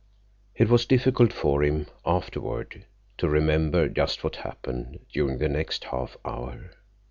It 0.55 0.67
was 0.67 0.87
difficult 0.87 1.31
for 1.31 1.63
him—afterward—to 1.63 3.29
remember 3.29 3.87
just 3.87 4.23
what 4.23 4.37
happened 4.37 4.97
during 5.13 5.37
the 5.37 5.47
next 5.47 5.83
half 5.83 6.17
hour. 6.25 6.71